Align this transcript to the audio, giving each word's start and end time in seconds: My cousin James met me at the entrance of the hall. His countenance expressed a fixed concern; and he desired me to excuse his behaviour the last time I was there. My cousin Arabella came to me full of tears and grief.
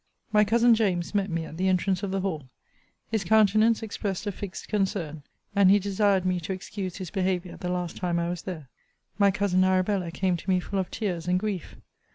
My 0.33 0.43
cousin 0.43 0.73
James 0.73 1.13
met 1.13 1.29
me 1.29 1.45
at 1.45 1.57
the 1.57 1.67
entrance 1.67 2.01
of 2.01 2.09
the 2.09 2.21
hall. 2.21 2.49
His 3.11 3.23
countenance 3.23 3.83
expressed 3.83 4.25
a 4.25 4.31
fixed 4.31 4.67
concern; 4.67 5.21
and 5.55 5.69
he 5.69 5.77
desired 5.77 6.25
me 6.25 6.39
to 6.39 6.53
excuse 6.53 6.95
his 6.97 7.11
behaviour 7.11 7.55
the 7.55 7.69
last 7.69 7.97
time 7.97 8.17
I 8.17 8.27
was 8.29 8.41
there. 8.41 8.67
My 9.19 9.29
cousin 9.29 9.63
Arabella 9.63 10.09
came 10.09 10.37
to 10.37 10.49
me 10.49 10.59
full 10.59 10.79
of 10.79 10.89
tears 10.89 11.27
and 11.27 11.37
grief. 11.39 11.75